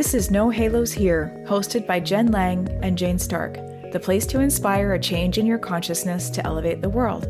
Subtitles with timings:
[0.00, 3.56] This is No Halos Here, hosted by Jen Lang and Jane Stark,
[3.92, 7.26] the place to inspire a change in your consciousness to elevate the world.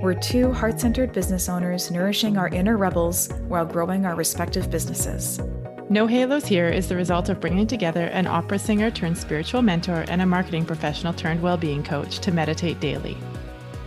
[0.00, 5.40] We're two heart centered business owners nourishing our inner rebels while growing our respective businesses.
[5.88, 10.04] No Halos Here is the result of bringing together an opera singer turned spiritual mentor
[10.06, 13.16] and a marketing professional turned well being coach to meditate daily.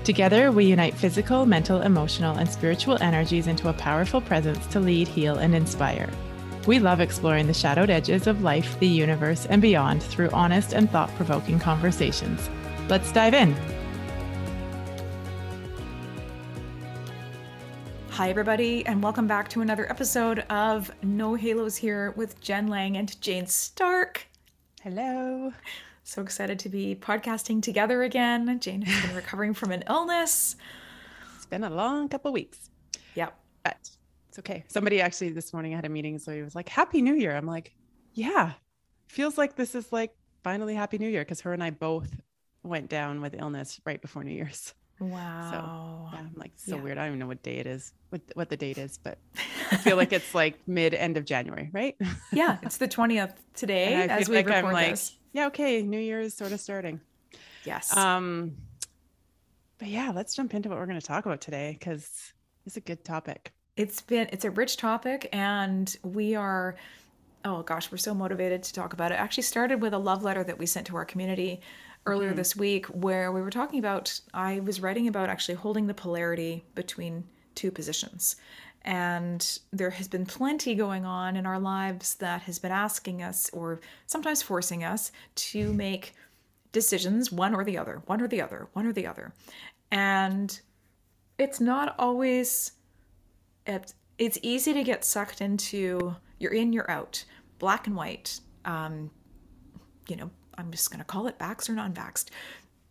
[0.04, 5.08] Together, we unite physical, mental, emotional, and spiritual energies into a powerful presence to lead,
[5.08, 6.10] heal, and inspire.
[6.66, 10.90] We love exploring the shadowed edges of life, the universe, and beyond through honest and
[10.90, 12.50] thought provoking conversations.
[12.88, 13.54] Let's dive in.
[18.12, 22.96] Hi, everybody, and welcome back to another episode of No Halos Here with Jen Lang
[22.96, 24.28] and Jane Stark.
[24.84, 25.52] Hello.
[26.06, 28.58] So excited to be podcasting together again.
[28.62, 30.56] Jane has been recovering from an illness.
[31.36, 32.70] It's been a long couple weeks.
[33.16, 33.38] Yep.
[33.64, 33.90] But
[34.34, 34.64] it's okay.
[34.68, 37.36] Somebody actually this morning had a meeting, so he was like, Happy New Year.
[37.36, 37.72] I'm like,
[38.14, 38.54] Yeah.
[39.08, 40.10] Feels like this is like
[40.44, 42.10] finally Happy New Year because her and I both
[42.64, 44.74] went down with illness right before New Year's.
[45.00, 45.50] Wow.
[45.52, 46.82] So yeah, I'm like so Yeah.
[46.82, 46.98] weird.
[46.98, 49.20] I don't even know what day it is, what what the date is, but
[49.72, 51.96] I feel like it's like mid end of January, right?
[52.34, 55.16] yeah, it's the 20th today And I as feel we like record I'm like, this.
[55.34, 57.02] yeah, okay, New Year is sort of starting.
[57.66, 57.96] Yes.
[57.96, 58.56] Um,
[59.78, 62.34] but yeah, let's jump into what we're going to talk about today because
[62.66, 63.54] it's a good topic.
[63.76, 66.76] It's been it's a rich topic and we are
[67.46, 69.16] oh gosh we're so motivated to talk about it.
[69.16, 71.62] Actually started with a love letter that we sent to our community
[72.06, 72.38] earlier Mm-hmm.
[72.38, 76.64] this week where we were talking about i was writing about actually holding the polarity
[76.76, 77.24] between
[77.56, 78.36] two positions.
[78.86, 83.50] And there has been plenty going on in our lives that has been asking us
[83.54, 86.14] or sometimes forcing us to make
[86.74, 89.32] decisions one or the other one or the other one or the other.
[89.92, 90.60] And
[91.38, 92.74] it's not always
[93.66, 97.24] it, it's easy to get sucked into you're in you're out.
[97.60, 99.10] Black and white um,
[100.08, 102.30] you know i'm just going to call it vaxxed or non-vaxxed.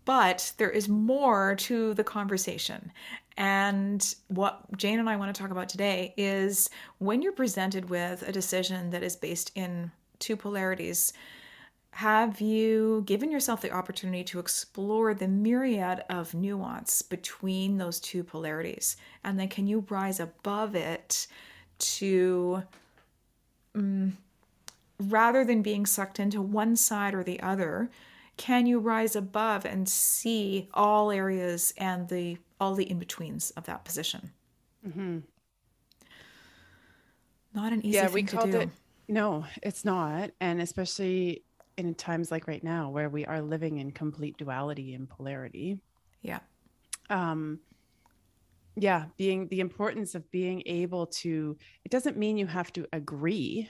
[0.05, 2.91] But there is more to the conversation.
[3.37, 8.23] And what jane and i want to talk about today is when you're presented with
[8.23, 11.13] a decision that is based in two polarities
[11.93, 18.25] have you given yourself the opportunity to explore the myriad of nuance between those two
[18.25, 18.97] polarities?
[19.23, 21.27] And then can you rise above it
[21.79, 22.63] to,
[23.77, 24.13] mm,
[24.99, 27.91] rather than being sucked into one side or the other,
[28.39, 33.85] can you rise above and see all areas and the all the in-betweens of that
[33.85, 34.31] position?
[37.55, 38.61] Not an easy yeah, thing we to called do.
[38.61, 38.71] it.
[39.09, 40.31] No, it's not.
[40.41, 41.43] And especially
[41.77, 45.79] in times like right now where we are living in complete duality and polarity.
[46.23, 46.41] Yeah.
[47.11, 47.59] um
[48.77, 53.69] yeah being the importance of being able to it doesn't mean you have to agree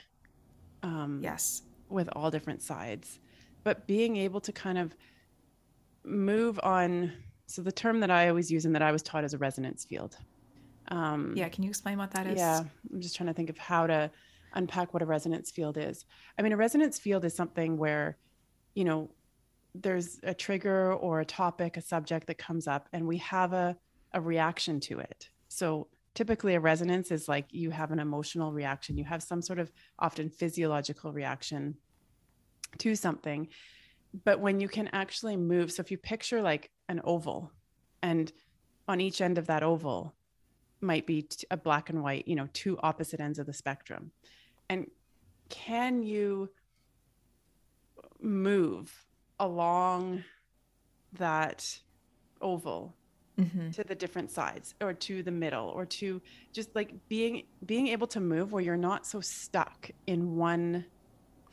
[0.83, 1.63] um Yes.
[1.89, 3.19] with all different sides
[3.63, 4.95] but being able to kind of
[6.05, 7.11] move on
[7.47, 9.83] so the term that i always use and that i was taught is a resonance
[9.85, 10.15] field
[10.89, 11.49] um Yeah.
[11.49, 12.37] Can you explain what that is?
[12.37, 12.59] yeah
[12.93, 14.11] i'm just trying to think of how to
[14.53, 16.05] unpack what a resonance field is.
[16.37, 18.17] I mean a resonance field is something where
[18.75, 19.09] you know
[19.75, 23.75] there's a trigger or a topic a subject that comes up and we have a,
[24.13, 25.29] a reaction to it.
[25.47, 28.97] So typically a resonance is like you have an emotional reaction.
[28.97, 31.75] You have some sort of often physiological reaction
[32.79, 33.47] to something.
[34.23, 37.51] But when you can actually move so if you picture like an oval
[38.01, 38.31] and
[38.87, 40.13] on each end of that oval
[40.81, 44.11] might be a black and white you know two opposite ends of the spectrum
[44.73, 44.87] and
[45.49, 46.49] can you
[48.19, 48.91] move
[49.39, 50.23] along
[51.13, 51.79] that
[52.41, 52.95] oval
[53.39, 53.71] Mm-hmm.
[53.71, 56.21] to the different sides or to the middle or to
[56.53, 60.85] just like being being able to move where you're not so stuck in one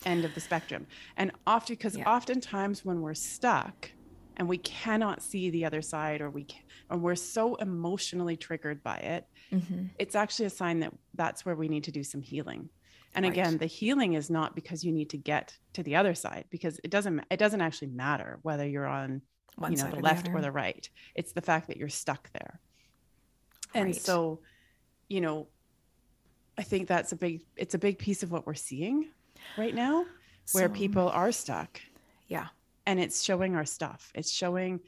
[0.05, 2.05] end of the spectrum and often because Yeah.
[2.05, 3.91] oftentimes when we're stuck
[4.37, 8.83] and we cannot see the other side or we can, or we're so emotionally triggered
[8.83, 9.85] by it Mm-hmm.
[9.99, 12.69] it's actually a sign that that's where we need to do some healing
[13.15, 13.33] and Right.
[13.33, 16.81] again the healing is not because you need to get to the other side because
[16.85, 19.23] it doesn't it doesn't actually matter whether you're on
[19.57, 20.39] One you know the or left other.
[20.39, 22.61] or the right it's the fact that you're stuck there
[23.75, 24.41] and so
[25.09, 25.49] you know
[26.59, 29.09] i think that's a big it's a big piece of what we're seeing
[29.59, 30.05] right now
[30.53, 31.81] where So- people are stuck
[32.29, 32.49] Yeah.
[32.87, 34.81] and it's showing our stuff it's showing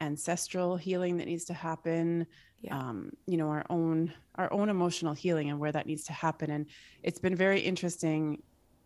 [0.00, 2.26] ancestral healing that needs to happen
[2.62, 2.76] Yeah.
[2.76, 6.50] um, you know our own our own emotional healing and where that needs to happen
[6.50, 6.66] and
[7.02, 8.42] it's been very interesting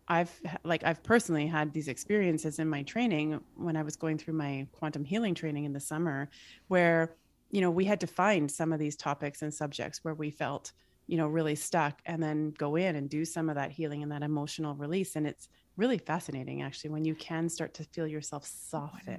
[0.07, 0.31] i've
[0.63, 4.65] like i've personally had these experiences in my training when i was going through my
[4.71, 6.29] quantum healing training in the summer
[6.69, 7.15] where
[7.51, 10.71] you know we had to find some of these topics and subjects where we felt
[11.07, 14.11] you know really stuck and then go in and do some of that healing and
[14.11, 18.45] that emotional release and it's really fascinating actually when you can start to feel yourself
[18.45, 19.17] soften.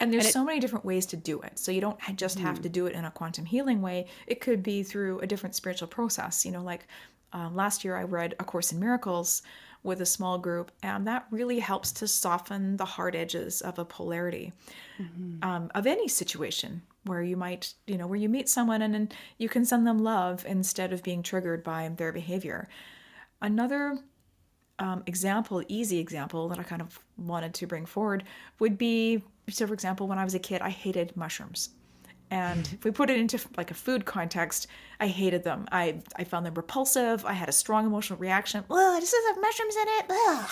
[0.00, 1.58] And there's And it- so many different ways to do it.
[1.58, 4.06] So you don't just have to do it in a quantum healing way.
[4.26, 6.44] It could be through a different spiritual process.
[6.46, 6.86] You know, like
[7.32, 9.42] um, last year I read A Course in Miracles
[9.82, 13.84] with a small group, and that really helps to soften the hard edges of a
[13.84, 14.52] polarity
[15.42, 19.08] um, of any situation where you might, you know, where you meet someone and then
[19.38, 22.68] you can send them love instead of being triggered by their behavior.
[23.40, 23.98] Another
[24.78, 28.24] um, example, easy example that I kind of wanted to bring forward
[28.58, 31.70] would be so, for example, when I was a kid, I hated mushrooms.
[32.30, 34.66] And if we put it into like a food context,
[35.00, 35.66] I hated them.
[35.72, 37.24] I, I found them repulsive.
[37.24, 38.64] I had a strong emotional reaction.
[38.70, 40.06] Ugh, this has mushrooms in it.
[40.10, 40.50] Ugh.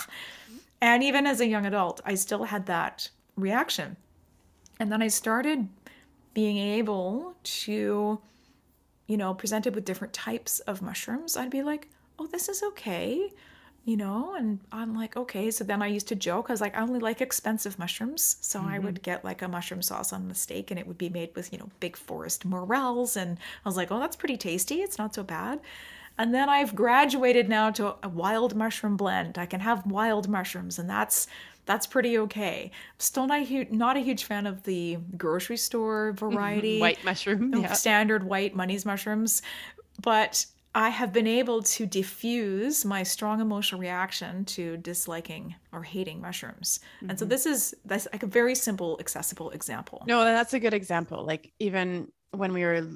[0.80, 3.96] And even as a young adult, I still had that reaction.
[4.78, 5.68] And then I started
[6.34, 8.20] being able to,
[9.06, 11.36] you know, presented with different types of mushrooms.
[11.36, 11.88] I'd be like,
[12.18, 13.30] oh, this is okay
[13.86, 15.50] you know and i'm like okay.
[15.50, 18.36] So then i used to joke i was like i only like expensive mushrooms.
[18.40, 18.84] So i mm-hmm.
[18.84, 21.52] would get like a mushroom sauce on the steak and it would be made with
[21.52, 23.16] you know big forest morels.
[23.16, 24.82] And i was like oh that's pretty tasty.
[24.82, 25.60] It's not so bad.
[26.18, 29.38] And then i've graduated now to a wild mushroom blend.
[29.38, 31.28] I can have wild mushrooms and that's
[31.64, 32.72] that's pretty okay.
[32.98, 36.30] Still not a huge, not a huge fan of the grocery store mm-hmm.
[36.30, 36.80] variety.
[36.80, 37.54] White mushroom.
[37.54, 37.72] Yeah.
[37.72, 39.42] standard white money's mushrooms.
[40.00, 46.20] But i have been able to diffuse my strong emotional reaction to disliking or hating
[46.20, 46.80] mushrooms.
[47.08, 47.30] And so mm-hmm.
[47.30, 50.04] this is that's like a very simple accessible example.
[50.06, 51.24] No, that's a good example.
[51.24, 52.88] Like even when we were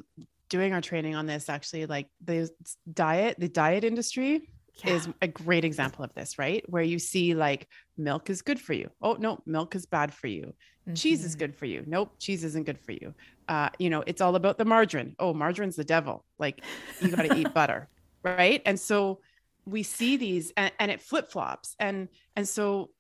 [0.51, 2.51] doing our training on this, actually, like the
[2.93, 4.43] diet, the diet industry
[4.85, 6.65] is a great example of this, right?
[6.69, 8.91] Where you see like milk is good for you.
[9.03, 10.55] Oh no, milk is bad for you.
[10.95, 11.85] Cheese is good for you.
[11.87, 13.15] Nope, cheese isn't good for you.
[13.49, 15.15] Uh, you know, it's all about the margarine.
[15.21, 16.25] Oh, margarine's the devil.
[16.39, 16.65] Like
[17.01, 17.89] you got to eat butter,
[18.25, 18.61] right?
[18.67, 19.21] And so
[19.67, 22.91] we see these, and, and it flip flops, and and so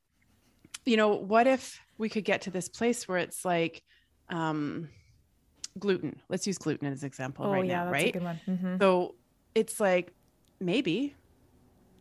[0.85, 3.83] you know, what if we could get to this place where it's like
[4.29, 4.89] um,
[5.79, 6.21] gluten?
[6.29, 8.09] Let's use gluten as an example oh right yeah now, right?
[8.09, 8.79] a good one Mhm.
[8.81, 9.15] So
[9.55, 10.13] it's like
[10.61, 11.15] maybe,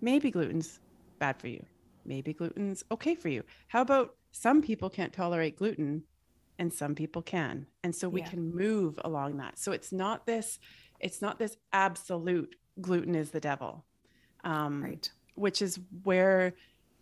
[0.01, 0.79] maybe gluten's
[1.19, 1.65] bad for you.
[2.05, 3.43] Maybe gluten's okay for you.
[3.67, 6.03] How about some people can't tolerate gluten
[6.57, 7.67] and some people can.
[7.83, 8.29] And so we Yeah.
[8.29, 9.57] can move along that.
[9.59, 10.59] So it's not this,
[10.99, 13.85] it's not this absolute gluten is the devil.
[14.43, 16.53] Um, right which is where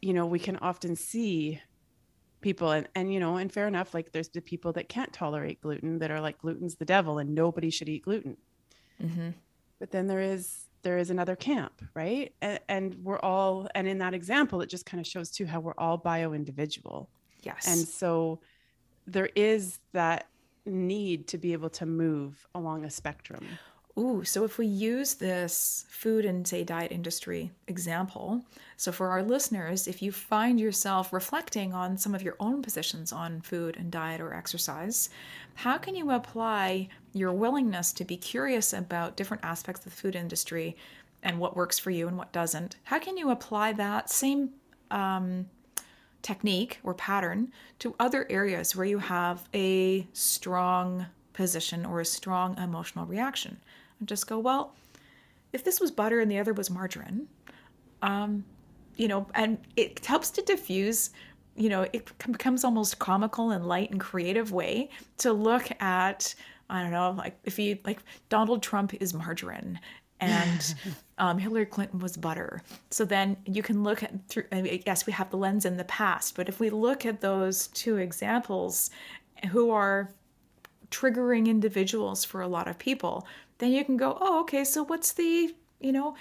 [0.02, 1.62] you know we can often see
[2.42, 5.62] people and and you know and fair enough like there's the people that can't tolerate
[5.62, 8.38] gluten that are like gluten's the devil and nobody should eat gluten
[9.02, 9.30] hmm
[9.80, 12.34] but then there is there is another camp right?
[12.42, 15.60] And, and we're all and in that example it just kind of shows too how
[15.60, 17.10] we're all bio individual
[17.44, 17.68] yes.
[17.68, 18.40] And so
[19.06, 20.28] there is that
[20.66, 23.46] need to be able to move along a spectrum
[24.00, 28.46] Ooh, so if we use this food and say diet industry example,
[28.76, 33.12] so for our listeners, if you find yourself reflecting on some of your own positions
[33.12, 35.10] on food and diet or exercise,
[35.56, 40.16] how can you apply your willingness to be curious about different aspects of the food
[40.16, 40.78] industry
[41.24, 42.76] and what works for you and what doesn't?
[42.84, 44.52] How can you apply that same
[44.92, 45.48] um,
[46.22, 52.56] technique or pattern to other areas where you have a strong position or a strong
[52.60, 53.60] emotional reaction?
[54.00, 54.74] And just go, well,
[55.54, 57.28] if this was butter and the other was margarine,
[58.02, 58.44] um,
[58.96, 61.12] you know, and it helps to diffuse,
[61.56, 64.90] you know, it becomes almost comical and light and creative way
[65.20, 66.34] to look at,
[66.70, 68.00] I don't know, like if you like
[68.30, 69.80] Donald Trump is margarine
[70.20, 70.76] and
[71.18, 72.62] um, Hillary Clinton was butter.
[72.92, 74.46] So then you can look at through.
[74.52, 77.22] I mean, yes, we have the lens in the past, but if we look at
[77.22, 78.90] those two examples,
[79.52, 80.10] who are
[80.90, 83.28] triggering individuals for a lot of people,
[83.60, 86.16] then you can go, oh, okay, so what's the, you know,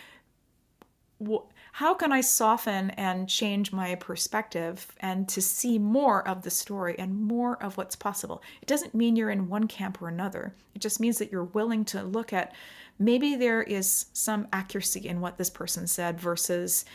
[1.25, 6.51] wh- how can I soften and change my perspective and to see more of the
[6.51, 8.43] story and more of what's possible?
[8.63, 10.55] It doesn't mean you're in one camp or another.
[10.75, 12.55] It just means that you're willing to look at
[12.99, 16.87] maybe there is some accuracy in what this person said versus,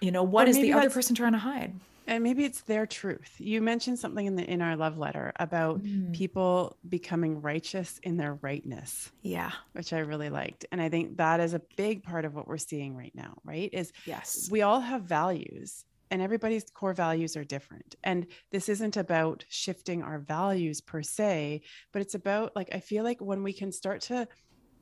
[0.00, 1.74] you know, what Or is the other person trying to hide?
[2.08, 3.34] And maybe it's their truth.
[3.38, 6.12] You mentioned something in the in our love letter about mm.
[6.12, 9.52] people becoming righteous in their rightness Yeah.
[9.72, 10.66] which i really liked.
[10.72, 13.70] And i think that is a big part of what we're seeing right now right?
[13.72, 14.48] Is Yes.
[14.50, 17.94] we all have values and everybody's core values are different.
[18.02, 21.60] And this isn't about shifting our values per se
[21.92, 24.26] but it's about like i feel like when we can start to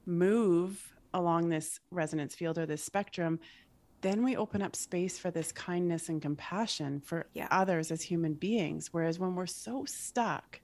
[0.06, 3.38] move along this resonance field or this spectrum
[4.06, 7.48] then we open up space for this kindness and compassion for Yeah.
[7.50, 10.60] others as human beings whereas when we're so stuck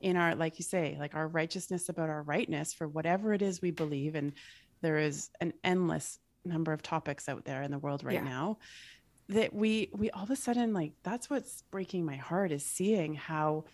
[0.00, 3.60] in our like you say like our righteousness about our rightness for whatever it is
[3.60, 4.32] we believe and
[4.80, 8.24] there is an endless number of topics out there in the world right Yeah.
[8.24, 8.58] now
[9.28, 13.14] that we we all of a sudden like that's what's breaking my heart is seeing
[13.14, 13.64] how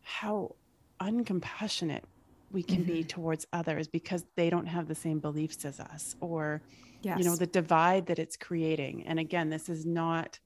[0.00, 0.54] how
[1.00, 2.04] uncompassionate
[2.52, 2.92] we can mm-hmm.
[2.92, 6.62] be towards others because they don't have the same beliefs as us or
[7.02, 7.18] yes.
[7.18, 10.38] you know the divide that it's creating and again this is not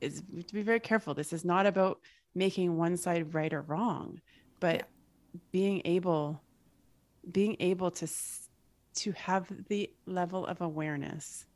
[0.00, 2.00] is to be very careful this is not about
[2.34, 4.20] making one side right or wrong
[4.60, 5.40] but yeah.
[5.52, 6.40] being able
[7.32, 8.06] being able to
[8.94, 11.46] to have the level of awareness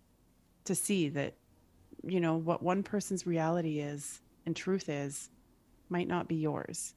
[0.65, 1.35] to see that
[2.07, 5.31] you know what one person's reality is and truth is
[5.89, 6.95] might not be yours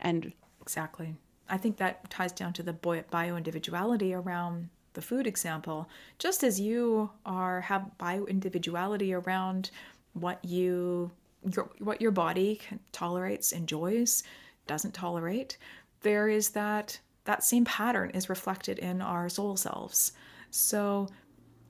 [0.00, 1.16] and exactly
[1.48, 2.72] i think that ties down to the
[3.10, 9.70] bio individuality around the food example just as you are have bio individuality around
[10.12, 11.10] what you
[11.54, 12.60] your, what your body
[12.92, 14.22] tolerates enjoys
[14.66, 15.58] doesn't tolerate
[16.00, 20.12] there is that that same pattern is reflected in our soul selves
[20.50, 21.08] so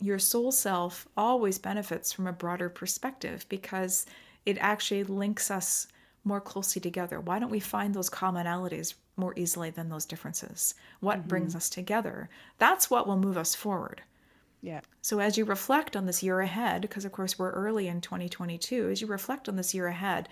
[0.00, 4.04] your soul self always benefits from a broader perspective because
[4.45, 5.87] it actually links us
[6.25, 7.21] more closely together.
[7.21, 10.75] Why don't we find those commonalities more easily than those differences?
[11.00, 11.28] What mm-hmm.
[11.28, 12.28] brings us together?
[12.59, 14.02] That's what will move us forward.
[14.61, 14.80] Yeah.
[15.02, 18.88] So as you reflect on this year ahead, because of course we're early in 2022,
[18.90, 20.28] as you reflect on this year ahead,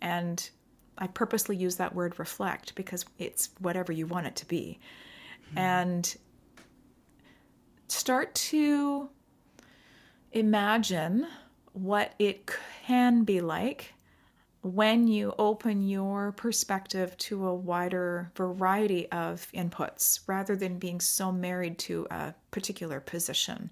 [0.00, 0.50] and
[0.98, 4.80] I purposely use that word reflect because it's whatever you want it to be.
[5.50, 5.58] Mm-hmm.
[5.58, 6.16] And
[7.88, 9.08] start to
[10.32, 11.26] imagine
[11.72, 12.50] what it
[12.86, 13.94] can be like
[14.66, 21.30] when you open your perspective to a wider variety of inputs rather than being so
[21.30, 23.70] married to a particular position.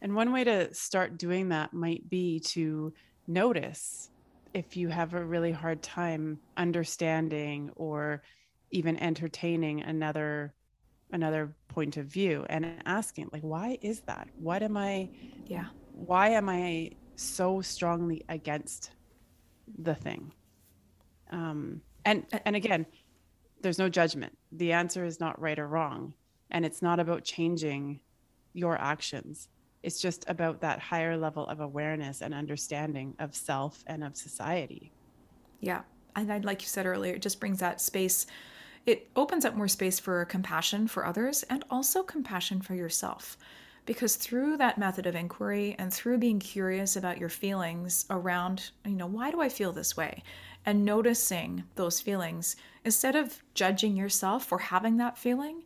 [0.00, 2.92] And one way to start doing that might be to
[3.26, 4.10] notice
[4.54, 8.22] if you have a really hard time understanding or
[8.70, 10.54] even entertaining another
[11.12, 15.08] another point of view and asking like why is that what am i
[15.46, 18.90] yeah why am i so strongly against
[19.78, 20.32] the thing.
[21.30, 22.86] Um and and again
[23.62, 24.36] there's no judgment.
[24.52, 26.14] The answer is not right or wrong.
[26.50, 28.00] And it's not about changing
[28.52, 29.48] your actions.
[29.82, 34.92] It's just about that higher level of awareness and understanding of self and of society.
[35.60, 35.82] Yeah.
[36.14, 38.26] And I, like you said earlier it just brings that space
[38.86, 43.36] it opens up more space for compassion for others and also compassion for yourself.
[43.86, 48.96] Because through that method of inquiry and through being curious about your feelings around, you
[48.96, 50.24] know, why do I feel this way?
[50.66, 55.62] And noticing those feelings, instead of judging yourself for having that feeling,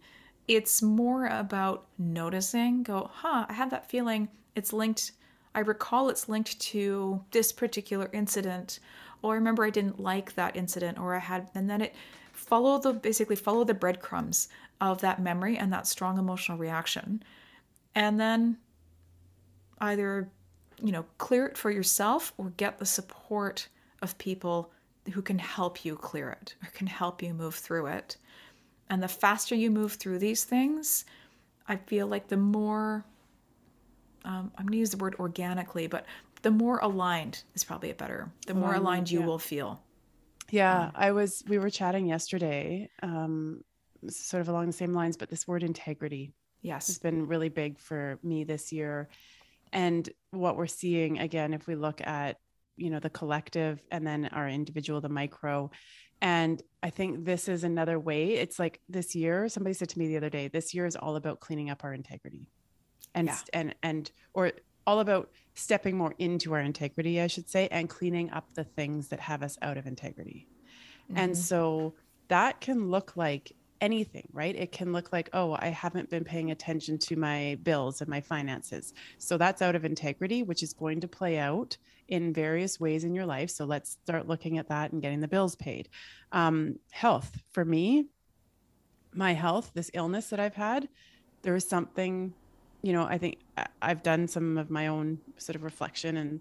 [0.47, 4.29] it's more about noticing, go, huh, I have that feeling.
[4.55, 5.12] It's linked,
[5.55, 8.81] I recall it's linked to this particular incident.
[9.23, 11.95] Or I remember I didn't like that incident, or I had, and then it
[12.33, 14.49] follow the basically follow the breadcrumbs
[14.81, 17.23] of that memory and that strong emotional reaction
[17.95, 18.57] and then
[19.79, 20.29] either
[20.83, 23.69] you know clear it for yourself or get the support
[24.03, 24.71] of people
[25.13, 28.17] who can help you clear it or can help you move through it
[28.89, 31.05] and the faster you move through these things
[31.69, 33.05] i feel like the more
[34.25, 36.07] um, i'm going to use the word organically but
[36.43, 39.27] the more aligned is probably a better the more um, aligned you yeah.
[39.27, 39.83] will feel
[40.51, 43.63] yeah, um, I was, we were chatting yesterday, um,
[44.09, 46.33] sort of along the same lines, but this word integrity.
[46.62, 46.88] Yes.
[46.88, 49.09] It's been really big for me this year.
[49.73, 52.37] And what we're seeing, again, if we look at,
[52.76, 55.71] you know, the collective and then our individual, the micro,
[56.23, 58.35] and I think this is another way.
[58.35, 61.17] It's like this year, somebody said to me the other day, this year is all
[61.17, 62.50] about cleaning up our integrity.
[63.14, 63.38] And, yeah.
[63.52, 64.52] and, and, or
[64.87, 69.09] all about stepping more into our integrity, I should say, and cleaning up the things
[69.09, 70.47] that have us out of integrity.
[71.11, 71.19] Mm-hmm.
[71.19, 71.95] And so
[72.29, 74.55] that can look like anything, right?
[74.55, 78.21] It can look like, oh, I haven't been paying attention to my bills and my
[78.21, 78.93] finances.
[79.19, 81.77] So that's out of integrity, which is going to play out
[82.09, 83.51] in various ways in your life.
[83.51, 85.89] So let's start looking at that and getting the bills paid.
[86.33, 88.07] Um, health for me,
[89.13, 90.89] my health, this illness that I've had,
[91.43, 92.35] there is something
[92.83, 93.39] you know, I think
[93.83, 96.41] I've done some of my own sort of reflection and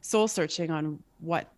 [0.00, 1.52] soul searching on what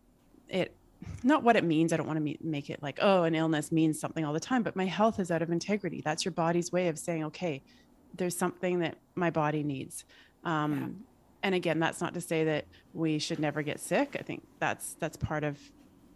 [0.49, 0.75] it,
[1.22, 1.92] not what it means.
[1.92, 4.62] I don't want to make it like, oh, an illness means something all the time,
[4.62, 6.00] but my health is out of integrity.
[6.04, 7.62] That's your body's way of saying, okay,
[8.16, 10.04] there's something that my body needs.
[10.44, 10.86] Um, yeah.
[11.42, 14.16] And again, that's not to say that we should never get sick.
[14.18, 15.58] I think that's that's part of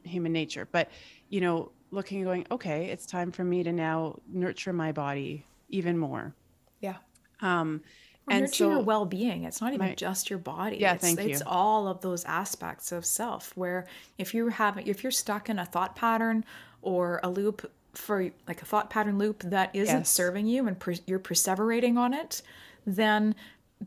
[0.03, 0.67] human nature.
[0.71, 0.91] But
[1.29, 5.47] you know, looking and going, okay, it's time for me to now nurture my body
[5.69, 6.35] even more.
[6.81, 6.97] Yeah.
[7.41, 7.83] Um,
[8.31, 11.29] and so, your well-being it's not even just your body yeah it's, thank you.
[11.29, 13.87] it's all of those aspects of self where
[14.19, 16.45] if you have if you're stuck in a thought pattern
[16.83, 20.11] or a loop for like a thought pattern loop that isn't yes.
[20.11, 22.43] serving you and per, you're perseverating on it
[22.87, 23.35] then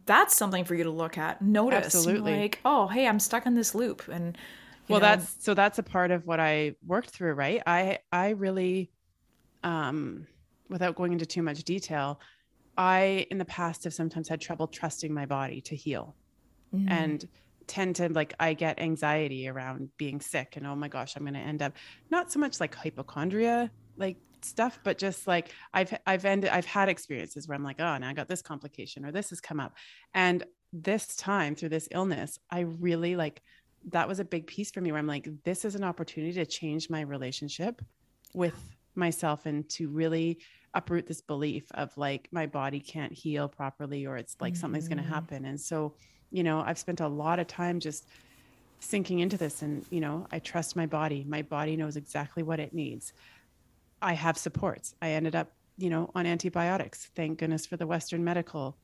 [0.06, 2.36] that's something for you to look at, notice, Absolutely.
[2.36, 4.36] like, oh, hey, I'm stuck in this loop, and
[4.88, 8.30] well know, that's so that's a part of what i worked through right i i
[8.30, 8.92] really
[9.64, 10.28] um
[10.70, 12.20] without going into too much detail
[12.78, 16.16] i in the past have sometimes had trouble trusting my body to heal
[16.74, 17.28] mm, and
[17.68, 21.34] tend to like i get anxiety around being sick and oh my gosh i'm going
[21.34, 21.74] to end up
[22.10, 26.90] not so much like hypochondria like stuff but just like i've i've ended i've had
[26.90, 29.74] experiences where i'm like oh now i got this complication or this has come up.
[30.14, 33.42] And this time through this illness i really like
[33.90, 36.46] that was a big piece for me where i'm like this is an opportunity to
[36.46, 37.82] change my relationship
[38.34, 38.56] with
[38.96, 40.40] myself and to really
[40.74, 44.98] uproot this belief of like my body can't heal properly or it's like something's going
[44.98, 45.46] to happen.
[45.46, 45.94] And so
[46.32, 48.08] you know i've spent a lot of time just
[48.80, 51.24] sinking into this and you know i trust my body.
[51.28, 53.14] My body knows exactly what it needs.
[54.02, 54.96] I have supports.
[55.02, 58.78] I ended up you know on antibiotics thank goodness for the western medical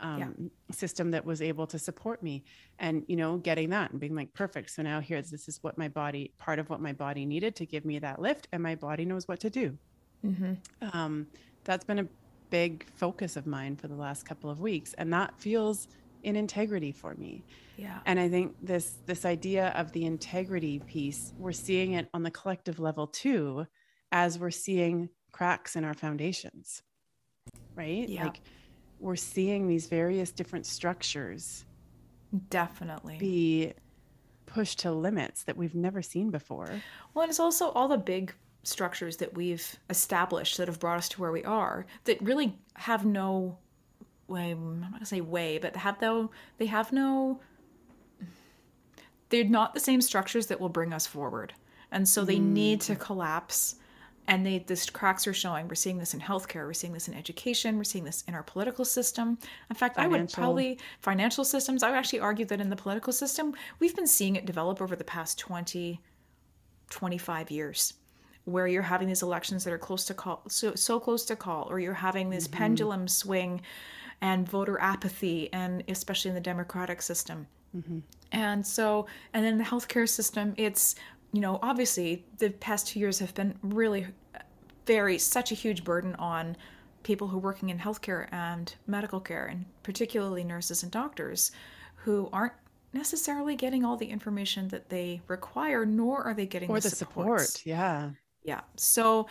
[0.00, 0.28] um, Yeah.
[0.72, 2.44] system that was able to support me
[2.78, 4.70] and you know getting that and being like perfect.
[4.70, 7.66] So now here's this is what my body part of what my body needed to
[7.66, 9.78] give me that lift and my body knows what to do
[10.26, 10.94] mhm.
[10.94, 11.26] um,
[11.64, 12.06] that's been a
[12.50, 15.88] big focus of mine for the last couple of weeks and that feels
[16.22, 17.42] in integrity for me
[17.76, 22.22] yeah, and i think this this idea of the integrity piece we're seeing it on
[22.22, 23.66] the collective level too
[24.12, 26.82] as we're seeing cracks in our foundations
[27.74, 28.24] right Yeah.
[28.24, 28.40] like
[29.00, 31.64] we're seeing these various different structures
[32.48, 33.18] definitely.
[33.18, 33.72] be
[34.46, 36.70] pushed to limits that we've never seen before
[37.14, 38.32] Well, and it's also all the big
[38.66, 43.04] structures that we've established that have brought us to where we are that really have
[43.04, 43.58] no
[44.28, 44.52] way.
[44.52, 46.30] I'm not gonna say way, but have no.
[46.58, 47.40] They have no.
[49.28, 51.54] They're not the same structures that will bring us forward,
[51.90, 52.52] and so they mm.
[52.52, 53.76] need to collapse.
[54.28, 55.68] And they, this cracks are showing.
[55.68, 56.66] We're seeing this in healthcare.
[56.66, 57.76] We're seeing this in education.
[57.76, 59.38] We're seeing this in our political system.
[59.70, 61.84] In fact, I would probably financial systems.
[61.84, 64.96] I would actually argue that in the political system, we've been seeing it develop over
[64.96, 66.00] the past 20,
[66.90, 67.94] 25 years
[68.46, 71.66] where you're having these elections that are close to call so so close to call
[71.68, 72.58] or you're having this mm-hmm.
[72.58, 73.60] pendulum swing
[74.20, 77.46] and voter apathy and especially in the democratic system.
[77.76, 77.98] Mm-hmm.
[78.32, 80.94] And so and then the healthcare system it's
[81.32, 84.06] you know obviously the past two years have been really
[84.86, 86.56] very such a huge burden on
[87.02, 91.50] people who are working in healthcare and medical care and particularly nurses and doctors
[91.96, 92.52] who aren't
[92.92, 96.96] necessarily getting all the information that they require nor are they getting or the, the
[96.96, 97.52] supports.
[97.52, 98.10] support yeah
[98.46, 98.60] Yeah.
[98.76, 99.26] So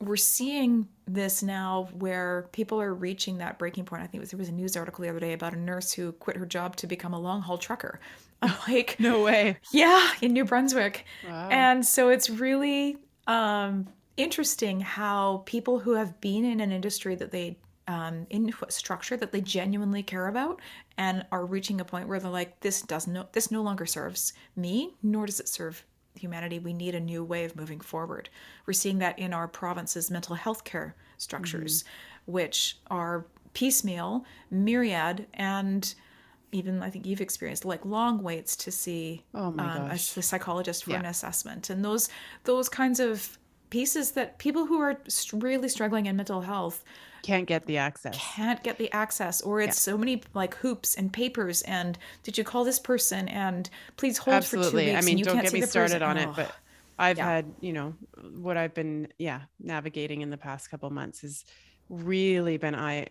[0.00, 4.02] we're seeing this now where people are reaching that breaking point.
[4.02, 5.92] I think it was, there was a news article the other day about a nurse
[5.92, 8.00] who quit her job to become a long haul trucker.
[8.42, 11.04] I'm like, no way yeah, in New Brunswick.
[11.28, 11.48] Wow.
[11.50, 12.96] And so it's really
[13.26, 18.70] um, interesting how people who have been in an industry that they um, in a
[18.70, 20.60] structure that they genuinely care about
[20.96, 24.32] and are reaching a point where they're like, this does no, this no longer serves
[24.54, 25.84] me, nor does it serve
[26.18, 26.58] humanity.
[26.58, 28.28] We need a new way of moving forward.
[28.66, 31.84] We're seeing that in our province's mental health care structures,
[32.26, 35.94] which are piecemeal, myriad, and
[36.52, 40.84] even I think you've experienced like long waits to see Oh um, a, the psychologist
[40.84, 42.08] for an assessment, and those
[42.44, 43.38] those kinds of
[43.70, 45.00] pieces that people who are
[45.32, 46.84] really struggling in mental health
[47.22, 51.12] can't get the access can't get the access or it's so many like hoops and
[51.12, 55.06] papers and did you call this person and please hold for two absolutely weeks i
[55.06, 56.02] mean you don't can't get me started person.
[56.02, 56.52] on it Oh, but
[56.98, 57.24] i've Yeah.
[57.26, 57.94] had you know
[58.32, 61.44] what i've been yeah navigating in the past couple months has
[61.88, 63.08] really been eye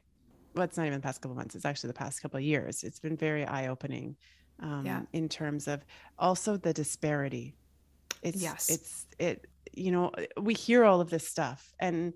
[0.55, 2.83] well it's not even the past couple months it's actually the past couple of years
[2.83, 4.15] it's been very eye-opening
[4.61, 5.01] um, Yeah.
[5.13, 5.83] in terms of
[6.17, 7.55] also the disparity
[8.21, 8.69] it's Yes.
[8.69, 12.13] it's it you know we hear all of this stuff and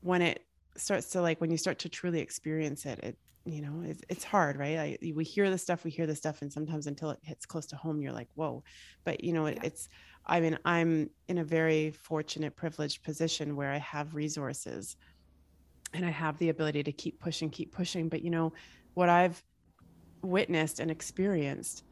[0.00, 0.40] when it
[0.76, 4.24] starts to like when you start to truly experience it it you know it's, it's
[4.24, 4.78] hard right?
[4.78, 7.66] I, we hear the stuff we hear the stuff and sometimes until it hits close
[7.66, 8.62] to home you're like whoa.
[9.04, 9.66] But you know it, Yeah.
[9.68, 9.88] it's
[10.26, 14.96] i mean i'm in a very fortunate privileged position where i have resources
[15.92, 18.08] and i have the ability to keep pushing keep pushing.
[18.08, 18.52] But you know
[18.94, 19.42] what i've
[20.22, 21.82] witnessed and experienced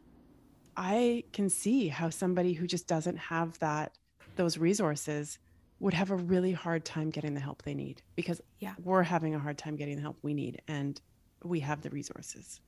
[0.76, 3.98] i can see how somebody who just doesn't have that
[4.36, 5.38] those resources
[5.80, 8.74] would have a really hard time getting the help they need because Yeah.
[8.82, 11.00] we're having a hard time getting the help we need and
[11.42, 12.60] we have the resources.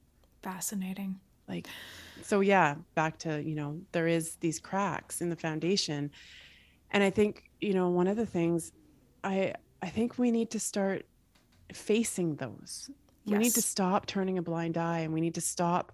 [0.42, 1.20] Fascinating.
[1.48, 1.66] Like
[2.22, 6.10] so yeah back to you know there is these cracks in the foundation.
[6.90, 8.72] And i think you know one of the things
[9.24, 11.06] i i think we need to start
[11.72, 12.90] facing those.
[13.26, 15.92] We need to stop turning a blind eye and we need to stop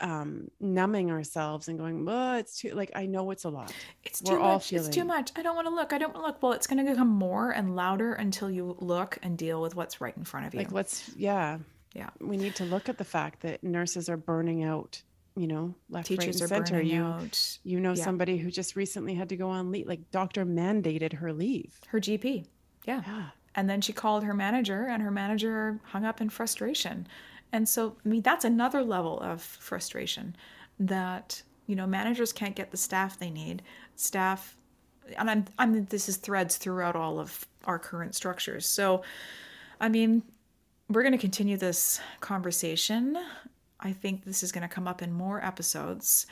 [0.00, 3.72] um numbing ourselves and going oh it's too like i know it's a lot
[4.04, 6.12] it's We're too all much it's too much i don't want to look i don't
[6.14, 9.38] want to look well it's going to become more and louder until you look and
[9.38, 11.58] deal with what's right in front of you like let's yeah
[11.94, 12.10] Yeah.
[12.20, 15.00] We need to look at the fact that nurses are burning out,
[15.34, 16.80] you know, left, Teachers right, are and center.
[16.80, 17.58] burning You out.
[17.64, 18.04] you know Yeah.
[18.04, 21.80] somebody who just recently had to go on leave, like doctor mandated her leave.
[21.88, 22.44] Her GP.
[22.84, 23.00] Yeah.
[23.06, 23.28] Yeah.
[23.54, 27.06] And then she called her manager, and her manager hung up in frustration.
[27.52, 30.36] And so, I mean, that's another level of frustration
[30.78, 33.62] that, you know, managers can't get the staff they need.
[33.94, 34.56] Staff,
[35.16, 38.66] and I'm, I'm, this is threads throughout all of our current structures.
[38.66, 39.02] So,
[39.80, 40.22] I mean,
[40.88, 43.16] we're going to continue this conversation.
[43.80, 46.26] I think this is going to come up in more episodes.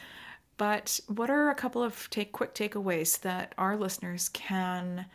[0.57, 5.07] But what are a couple of take quick takeaways that our listeners can,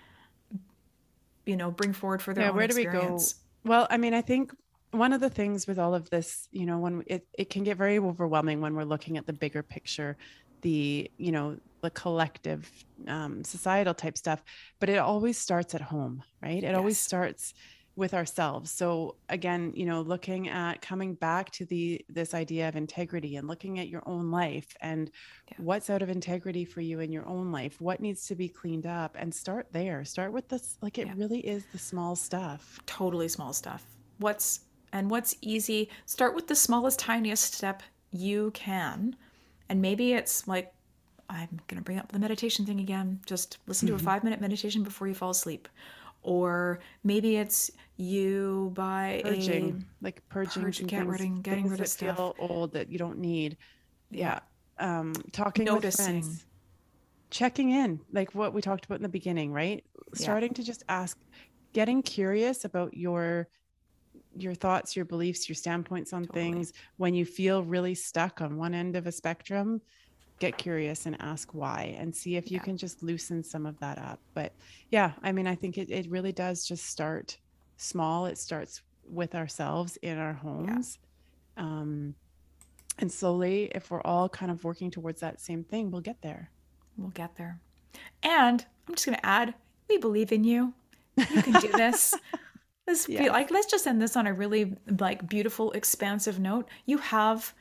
[1.45, 3.19] you know, bring forward for their Yeah, own where do we go?
[3.63, 4.53] Well, I mean, I think
[4.91, 7.77] one of the things with all of this, you know, when it, it can get
[7.77, 10.17] very overwhelming when we're looking at the bigger picture,
[10.61, 12.69] the, you know, the collective
[13.07, 14.41] um, societal type stuff,
[14.79, 16.63] but it always starts at home, right?
[16.63, 17.53] It always starts
[17.95, 18.71] with ourselves.
[18.71, 23.47] So again, you know, looking at coming back to the this idea of integrity and
[23.47, 25.11] looking at your own life and
[25.51, 25.57] Yeah.
[25.57, 28.85] what's out of integrity for you in your own life, what needs to be cleaned
[28.85, 30.05] up and start there.
[30.05, 31.13] Start with this like it Yeah.
[31.17, 32.79] really is the small stuff.
[32.85, 33.83] totally small stuff.
[34.17, 34.61] What's
[34.93, 35.89] and what's easy?
[36.05, 39.15] Start with the smallest, tiniest step you can.
[39.69, 40.73] And maybe it's like
[41.29, 43.19] I'm going to bring up the meditation thing again.
[43.25, 45.67] Just listen to a 5-minute meditation before you fall asleep.
[46.23, 51.71] Or maybe it's you buy purging, like purging, purge- get things, rid of- getting things
[51.71, 52.17] rid of stuff.
[52.17, 53.57] feel old that you don't need.
[54.11, 54.39] Yeah,
[54.79, 56.15] um, talking Noticing.
[56.15, 56.45] with friends,
[57.29, 59.83] checking in, like what we talked about in the beginning, right?
[60.13, 61.17] Starting to just ask,
[61.73, 63.47] getting curious about your
[64.37, 66.51] your thoughts, your beliefs, your standpoints on Totally.
[66.53, 66.73] things.
[66.97, 69.81] When you feel really stuck on one end of a spectrum,
[70.39, 72.63] get curious and ask why and see if you Yeah.
[72.63, 74.19] can just loosen some of that up.
[74.33, 74.53] But
[74.89, 77.37] yeah, I mean, I think it, it really does just start
[77.77, 78.25] small.
[78.25, 80.99] It starts with ourselves in our homes.
[81.57, 82.15] Um,
[82.99, 86.51] and slowly, if we're all kind of working towards that same thing, we'll get there.
[86.97, 87.59] We'll get there.
[88.23, 89.53] And I'm just going to add,
[89.89, 90.73] we believe in you.
[91.17, 92.13] You can do this.
[92.89, 93.29] This be Yes.
[93.31, 96.67] like let's just end this on a really like beautiful expansive note.
[96.85, 97.53] You have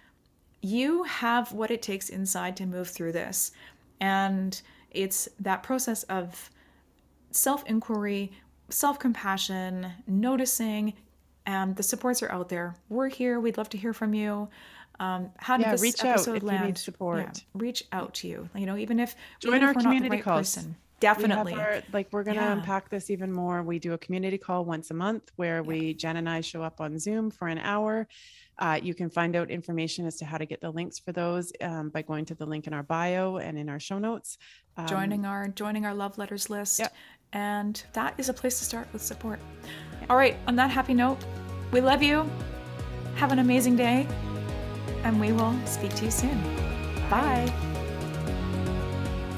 [0.62, 3.53] you have what it takes inside to move through this.
[4.01, 4.61] And
[4.91, 6.51] it's that process of
[7.31, 8.33] self-inquiry,
[8.71, 10.95] self-compassion, noticing
[11.47, 12.75] and the supports are out there.
[12.88, 13.41] We're here.
[13.41, 14.49] We'd love to hear from you.
[15.01, 16.79] Um, how did Yeah, this reach out episode if you need land?
[16.79, 17.21] support.
[17.21, 18.49] Yeah, reach out to you.
[18.55, 20.55] You know, even if Join even if our the community right calls.
[20.57, 20.77] person.
[21.01, 21.55] We Definitely.
[21.55, 22.53] our- like we're gonna Yeah.
[22.53, 23.63] unpack this even more.
[23.63, 26.81] We do a community call once a month where we Jen and I show up
[26.81, 28.09] on Zoom for an hour.
[28.59, 31.53] Uh, you can find out information as to how to get the links for those
[31.61, 34.39] um, by going to the link in our bio and in our show notes.
[34.77, 36.93] Um, joining our joining our love letters list Yep.
[37.33, 39.39] and that is a place to start with support
[40.11, 41.19] all right on that happy note
[41.73, 42.29] we love you
[43.17, 44.07] have an amazing day
[45.05, 46.41] and we will speak to you soon
[47.11, 47.53] bye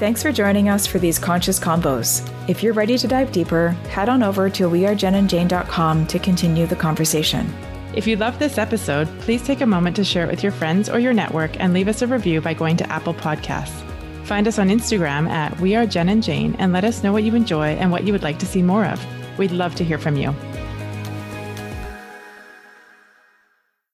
[0.01, 4.09] thanks for joining us for these conscious combos if you're ready to dive deeper head
[4.09, 7.47] on over to wearejenandjane.com to continue the conversation
[7.93, 10.89] If you love this episode, please take a moment to share it with your friends
[10.89, 13.83] or your network and leave us a review by going to Apple Podcasts.
[14.25, 17.25] Find us on Instagram at We Are Jen and Jane and let us know what
[17.25, 19.05] you enjoy and what you would like to see more of.
[19.39, 20.33] We'd love to hear from you.